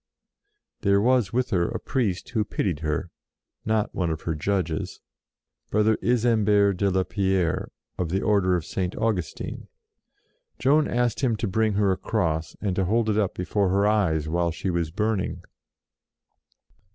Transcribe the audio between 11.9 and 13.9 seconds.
a cross, and to hold it up before her